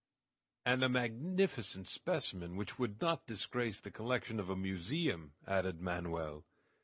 "And 0.65 0.83
a 0.83 0.89
magnificent 0.89 1.85
specimen 1.87 2.55
which 2.55 2.79
would 2.79 2.99
not 2.99 3.27
disgrace 3.27 3.79
the 3.79 3.91
collection 3.91 4.39
of 4.39 4.49
a 4.49 4.55
museum!" 4.55 5.33
added 5.45 5.79
Manoel. 5.79 6.43